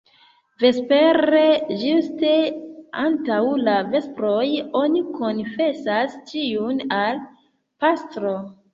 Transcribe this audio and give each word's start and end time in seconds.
Vespere, 0.61 1.43
ĝuste 1.81 2.31
antaŭ 3.03 3.39
la 3.69 3.77
vesproj, 3.93 4.43
oni 4.83 5.07
konfesas 5.21 6.19
ĉion 6.35 6.87
al 7.03 7.25
pastro. 7.85 8.39